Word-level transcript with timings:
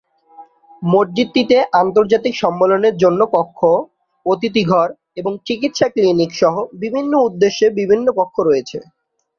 মসজিদটিতে 0.81 1.57
আন্তর্জাতিক 1.81 2.33
সম্মেলনের 2.35 2.95
জন্য 2.97 3.21
কক্ষ, 3.33 3.59
অতিথি 4.25 4.63
ঘর 4.65 4.87
এবং 5.17 5.31
চিকিৎসা 5.47 5.87
ক্লিনিক 5.89 6.31
সহ 6.35 6.53
বিভিন্ন 6.83 7.13
উদ্দেশ্যে 7.27 7.67
বিভিন্ন 7.79 8.05
কক্ষ 8.19 8.35
রয়েছে। 8.41 8.77